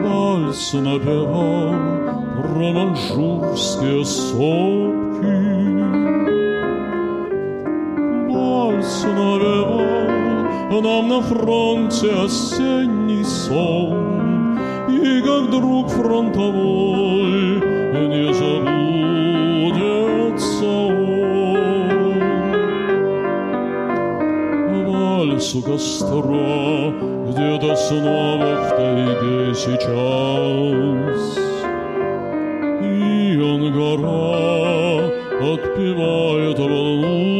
[0.03, 1.73] Вальс напевал
[2.41, 5.39] про манжурские сопки.
[8.29, 14.57] Вальс напевал нам на фронте осенний сон.
[14.89, 17.61] И как друг фронтовой
[18.07, 18.68] не забудется
[25.49, 26.93] Вальс у костра
[27.29, 29.89] где-то снова в тайге сейчас.
[32.83, 35.07] И он гора
[35.53, 37.39] отпевает, волнуясь.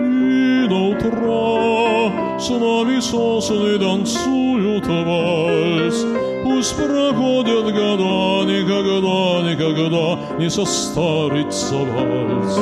[0.00, 6.06] И до утра с нами сосны танцуют вальс.
[6.44, 12.58] Пусть проходят года, никогда, никогда не состарится вальс.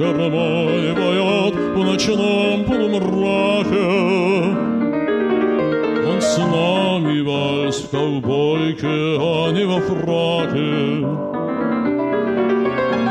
[0.00, 3.86] Поет гармония, поет в ночном полумраке.
[6.08, 11.06] Он с нами вальс в ковбойке, а не во фраке.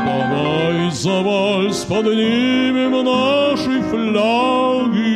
[0.04, 5.09] Давай за вальс поднимем наши фляги,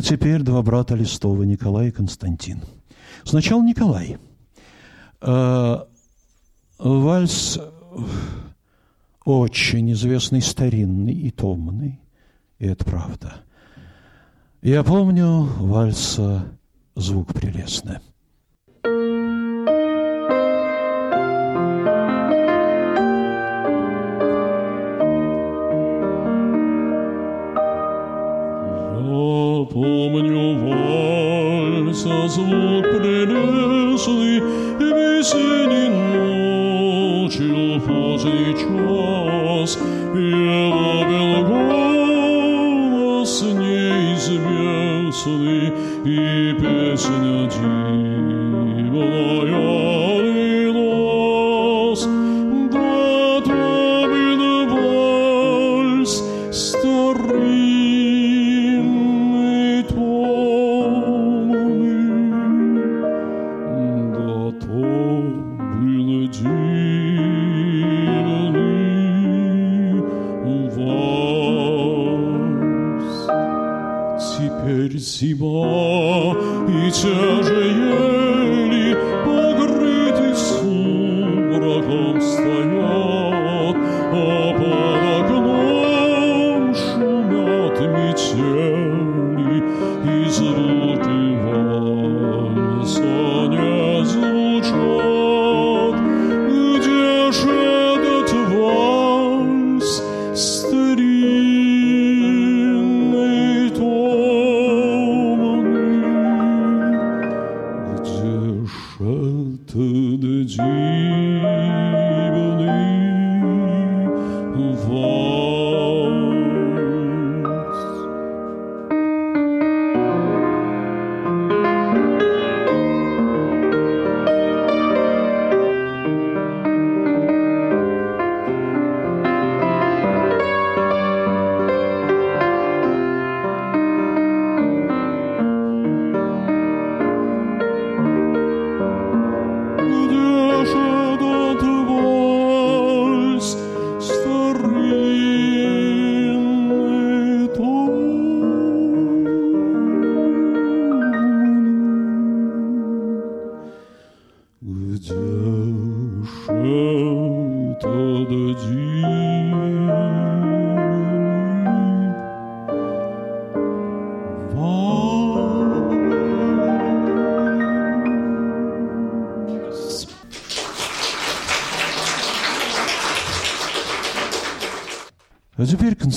[0.00, 2.62] А теперь два брата Листова, Николай и Константин.
[3.22, 4.16] Сначала Николай.
[5.20, 5.76] Э,
[6.78, 7.60] Вальс
[9.26, 12.00] очень известный, старинный и томный,
[12.58, 13.42] и это правда.
[14.62, 16.46] Я помню вальса
[16.94, 17.98] звук прелестный.
[29.72, 35.88] Помню вальса звук прелестный И весенней
[37.20, 39.78] ночью поздний час.
[40.14, 44.52] Его бел голос неизвестный
[46.04, 46.16] И
[46.54, 48.09] песня дивная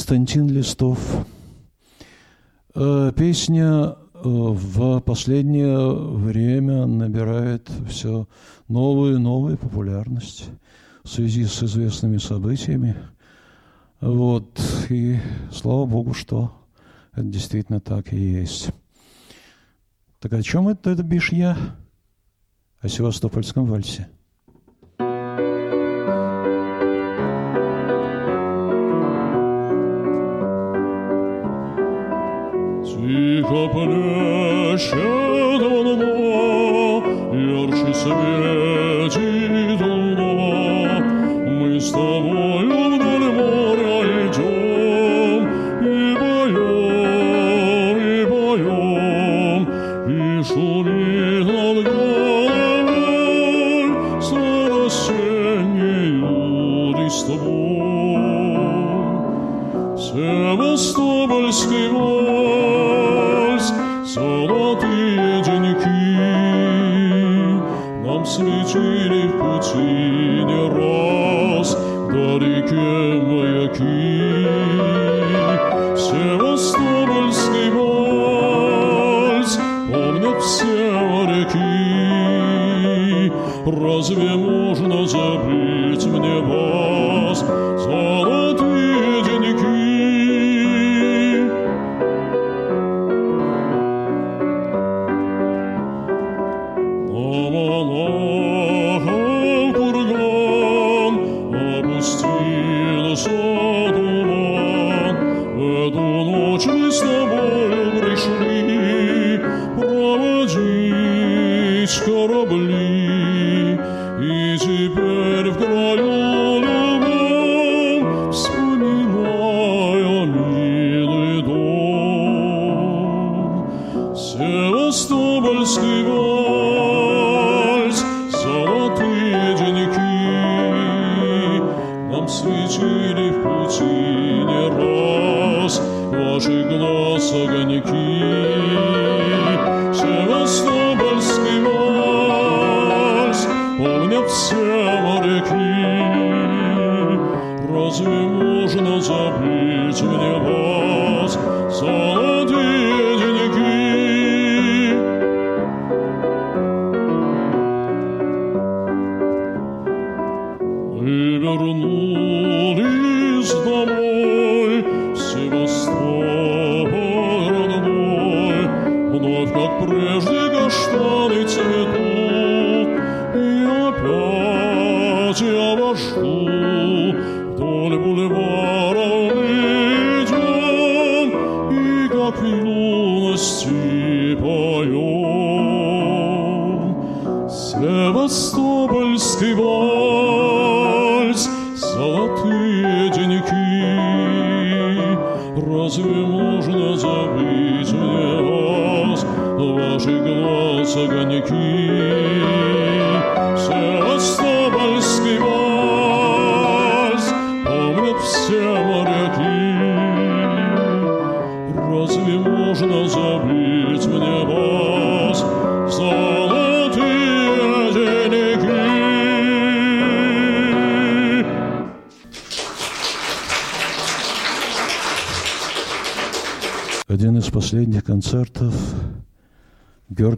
[0.04, 0.99] Константин Листов.
[2.76, 8.28] Э, Песня э, в последнее время набирает все
[8.68, 10.49] новую и новую популярность
[11.06, 12.97] в связи с известными событиями.
[14.01, 14.62] Вот.
[14.89, 15.20] И
[15.54, 16.51] слава богу, что
[17.14, 18.72] это действительно так и есть.
[20.20, 21.58] Так о чем это, это бишь я?
[22.82, 24.10] О Севастопольском вальсе.
[33.54, 35.93] kapanıyor şadavana
[37.34, 38.72] Yarşı seviyor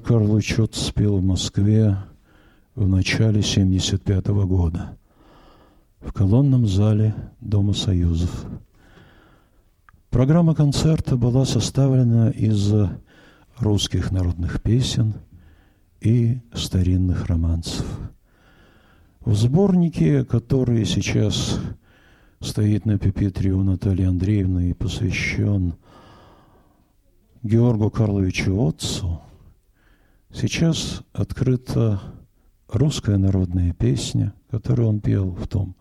[0.05, 1.97] Карлович Чот спел в Москве
[2.75, 4.95] в начале 1975 года
[5.99, 8.45] в колонном зале Дома Союзов.
[10.11, 12.71] Программа концерта была составлена из
[13.57, 15.15] русских народных песен
[16.01, 17.87] и старинных романсов.
[19.21, 21.59] В сборнике, который сейчас
[22.41, 25.73] стоит на пепитре у Натальи Андреевны и посвящен
[27.41, 29.19] Георгу Карловичу Отцу,
[30.35, 32.01] сейчас открыта
[32.67, 35.75] русская народная песня, которую он пел в том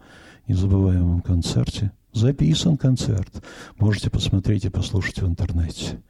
[0.46, 1.92] незабываемом концерте.
[2.12, 3.42] Записан концерт.
[3.78, 6.00] Можете посмотреть и послушать в интернете.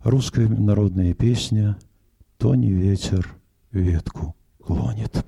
[0.00, 1.76] Русская народная песня
[2.38, 3.36] «То не ветер
[3.72, 5.24] ветку клонит».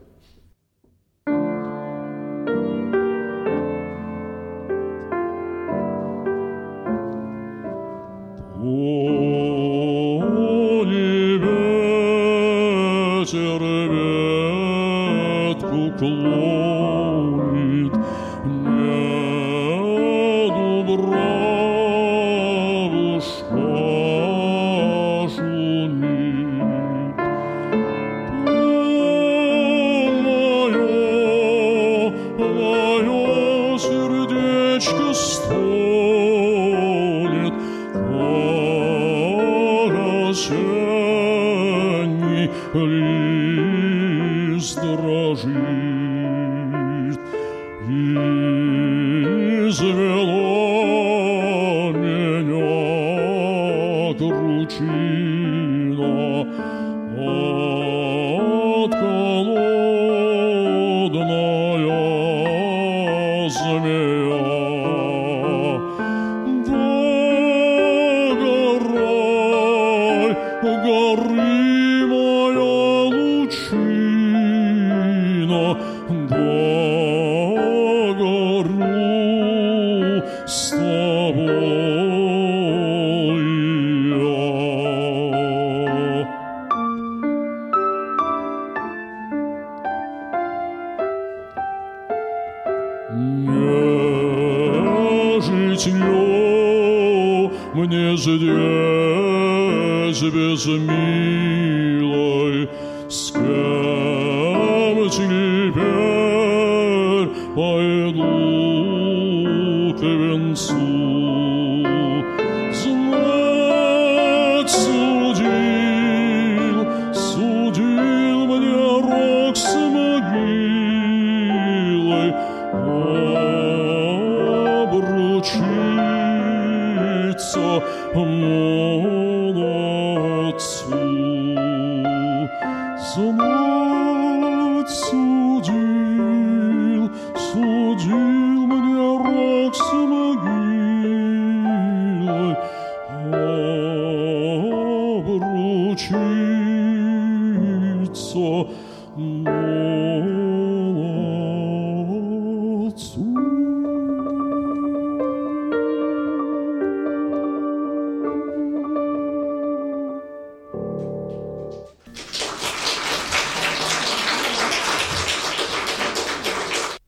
[148.10, 148.68] Обручиться
[149.16, 149.70] молодцу.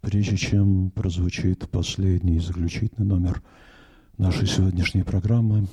[0.03, 3.42] Прежде чем прозвучит последний заключительный номер
[4.18, 5.66] нашей сегодняшней программы,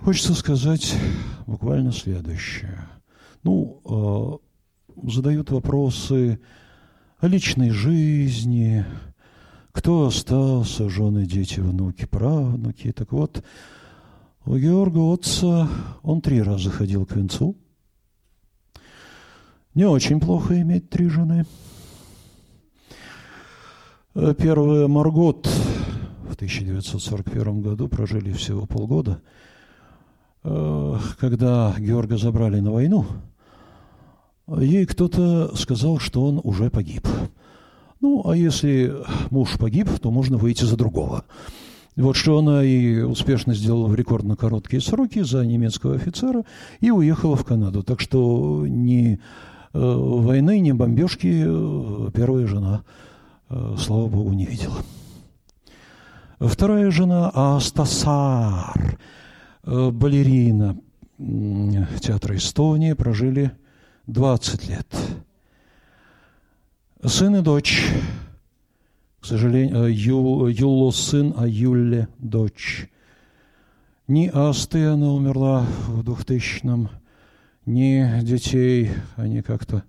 [0.00, 0.94] хочется сказать
[1.46, 2.88] буквально следующее.
[3.42, 4.40] Ну,
[4.96, 6.40] э, задают вопросы
[7.18, 8.84] о личной жизни,
[9.72, 12.92] кто остался, жены, дети, внуки, правнуки.
[12.92, 13.44] Так вот,
[14.44, 15.68] у Георга Отца
[16.02, 17.56] он три раза ходил к венцу.
[19.74, 21.44] Не очень плохо иметь три жены.
[24.14, 29.20] Э, Первая Маргот в 1941 году прожили всего полгода.
[30.46, 33.04] Э, Когда Георга забрали на войну,
[34.46, 37.06] ей кто-то сказал, что он уже погиб.
[38.00, 38.94] Ну, а если
[39.30, 41.24] муж погиб, то можно выйти за другого.
[41.96, 46.44] Вот что она и успешно сделала в рекордно короткие сроки за немецкого офицера
[46.80, 47.82] и уехала в Канаду.
[47.82, 49.18] Так что ни э,
[49.72, 52.82] войны, ни бомбежки э, первая жена,
[53.78, 54.76] слава богу, не видела.
[56.38, 58.98] Вторая жена Астасар,
[59.66, 60.78] балерина
[61.18, 63.50] м, театра Эстонии, прожили
[64.06, 64.86] 20 лет.
[67.04, 67.84] Сын и дочь,
[69.20, 72.88] к сожалению, э, Ю- Юло сын, а Юле дочь.
[74.08, 76.88] Ни Асты она умерла в 2000-м,
[77.66, 79.82] ни детей, они как-то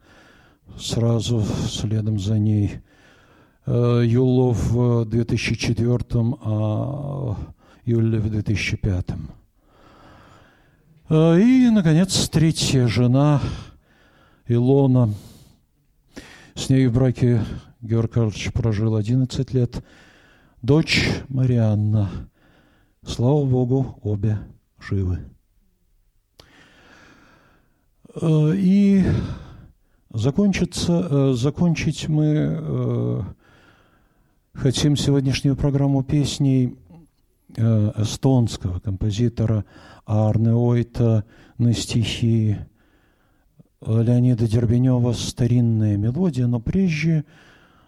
[0.80, 2.80] сразу следом за ней.
[3.68, 7.36] Э, Юло в 2004, а
[7.86, 9.37] Юле в 2005.
[11.10, 13.42] Э, И, наконец, третья жена
[14.46, 15.14] Илона.
[16.54, 17.46] С ней в браке
[17.80, 19.86] Георг Карлович прожил 11 лет.
[20.62, 22.10] Дочь Марианна.
[23.06, 24.40] Слава Богу, обе
[24.80, 25.20] живы.
[28.22, 29.06] Э, И
[30.10, 33.26] закончится, э, закончить мы
[34.54, 36.76] хотим сегодняшнюю программу песней
[37.56, 39.66] эстонского композитора
[40.06, 41.24] Арне Ойта
[41.58, 42.58] на стихи
[43.86, 47.26] Леонида Дербенева «Старинная мелодия», но прежде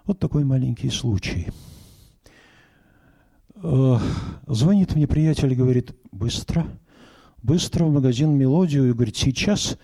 [0.05, 1.49] вот такой маленький случай.
[3.61, 3.97] Э,
[4.47, 6.65] Звонит мне приятель и говорит, быстро,
[7.43, 9.77] быстро в магазин «Мелодию» и говорит, сейчас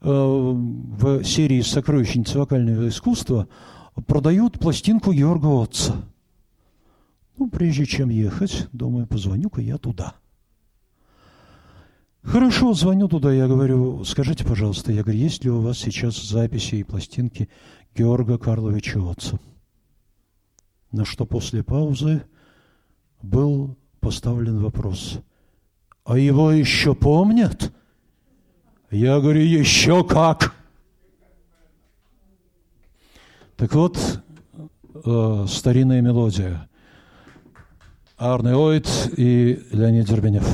[0.00, 3.48] э, в серии «Сокровищница вокального искусства»
[4.06, 5.94] продают пластинку Георга Отца.
[7.36, 10.14] Ну, прежде чем ехать, думаю, позвоню-ка я туда.
[12.22, 16.76] Хорошо, звоню туда, я говорю, скажите, пожалуйста, я говорю, есть ли у вас сейчас записи
[16.76, 17.48] и пластинки
[17.96, 19.40] Георга Карловича Отца?
[20.92, 22.22] На что после паузы
[23.22, 25.18] был поставлен вопрос,
[26.04, 27.72] а его еще помнят?
[28.90, 30.54] Я говорю, еще как.
[33.56, 34.22] Так вот,
[35.04, 36.68] э, старинная мелодия.
[38.22, 40.44] Арне Ойт и Леонид Дербенев.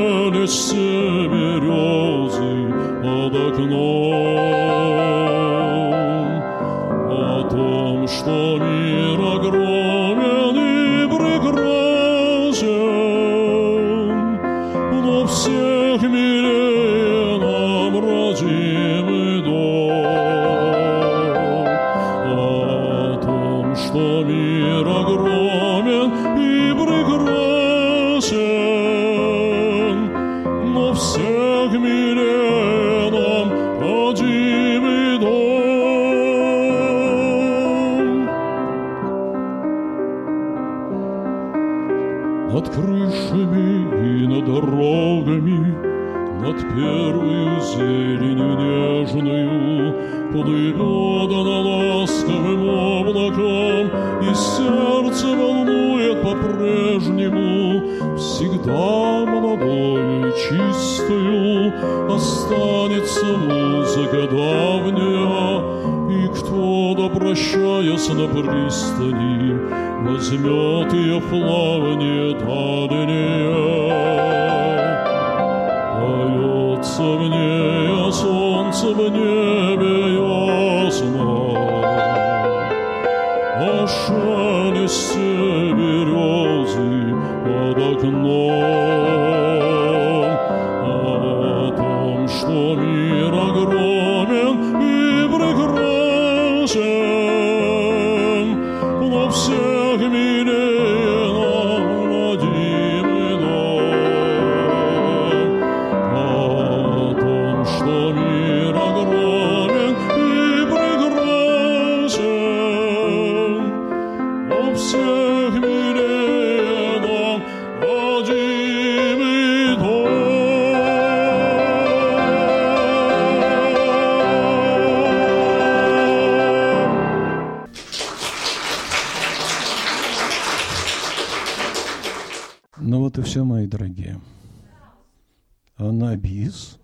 [0.00, 2.72] Шелесте березы
[3.02, 3.80] под окном.
[7.10, 8.89] О том, что мир
[67.30, 69.60] кто-то, прощаясь на пристани,
[70.02, 73.50] Возьмет ее плавание дальнее.
[76.00, 79.10] Поется в ней, а солнце в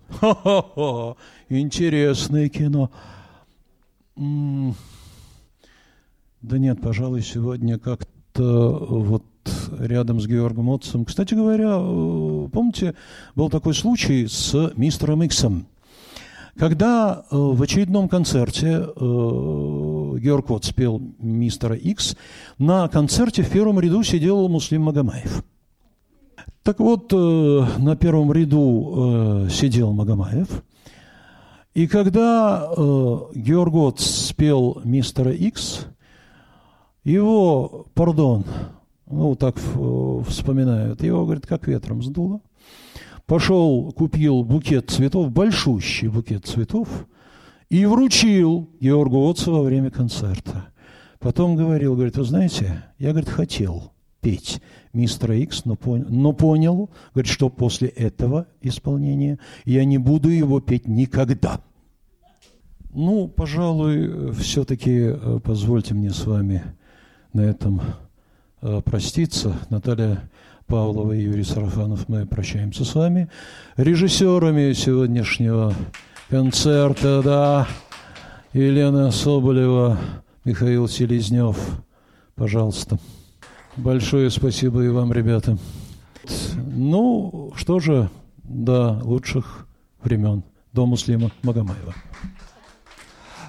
[0.09, 1.15] Ха-ха-ха.
[1.49, 2.89] Интересное кино.
[4.15, 4.75] М,
[6.41, 9.23] Да нет, пожалуй, сегодня как-то вот
[9.79, 11.05] рядом с Георгом Отцем.
[11.05, 12.95] Кстати говоря, э, помните,
[13.35, 15.67] был такой случай с мистером Иксом.
[16.57, 22.15] Когда э, в очередном концерте э, Георг Отц спел «Мистера Икс»,
[22.57, 25.43] на концерте в первом ряду сидел Муслим Магомаев.
[26.67, 30.65] Так вот, э, на первом ряду э, сидел Магомаев.
[31.73, 35.85] И когда э, Георг Отц спел «Мистера Икс»,
[37.05, 38.43] его, пардон,
[39.09, 39.55] ну, так
[40.27, 42.41] вспоминают, его, говорит, как ветром сдуло.
[43.25, 46.89] Пошел, купил букет цветов, большущий букет цветов,
[47.69, 50.65] и вручил Георгу Отцу во время концерта.
[51.19, 54.61] Потом говорил, говорит, вы знаете, я, говорит, хотел петь
[54.93, 60.59] мистера Икс, но, пон- но понял, говорит, что после этого исполнения я не буду его
[60.59, 61.61] петь никогда.
[62.93, 65.13] Ну, пожалуй, все-таки
[65.43, 66.63] позвольте мне с вами
[67.33, 67.81] на этом
[68.61, 69.55] э, проститься.
[69.69, 70.29] Наталья
[70.65, 73.29] Павлова и Юрий Сарафанов, мы прощаемся с вами.
[73.75, 75.73] Режиссерами сегодняшнего
[76.29, 77.67] концерта, да,
[78.53, 79.99] Елена Соболева,
[80.43, 81.57] Михаил Селезнев.
[82.35, 82.97] Пожалуйста.
[83.77, 85.57] Большое спасибо и вам, ребята.
[86.55, 88.09] Ну, что же,
[88.43, 89.67] до лучших
[90.01, 90.43] времен.
[90.73, 91.93] До Муслима Магомаева.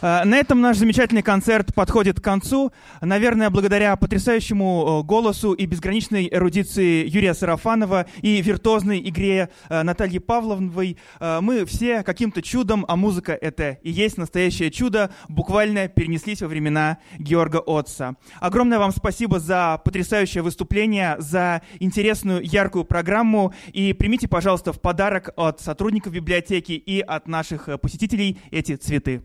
[0.01, 2.73] Э, на этом наш замечательный концерт подходит к концу.
[3.01, 10.19] Наверное, благодаря потрясающему э, голосу и безграничной эрудиции Юрия Сарафанова и виртуозной игре э, Натальи
[10.19, 16.49] Павловной мы все каким-то чудом, а музыка это и есть настоящее чудо, буквально перенеслись во
[16.49, 18.16] времена Георга Отца.
[18.41, 23.53] Огромное вам спасибо за потрясающее выступление, за интересную, яркую программу.
[23.73, 29.23] И примите, пожалуйста, в подарок от сотрудников библиотеки и от наших посетителей эти цветы.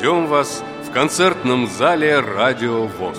[0.00, 3.18] Ждем вас в концертном зале «Радио ВОЗ».